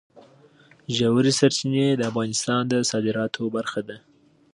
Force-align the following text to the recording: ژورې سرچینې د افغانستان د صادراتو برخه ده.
ژورې 0.95 1.31
سرچینې 1.39 1.87
د 1.95 2.01
افغانستان 2.11 2.61
د 2.67 2.73
صادراتو 2.91 3.43
برخه 3.55 3.81
ده. 3.87 3.97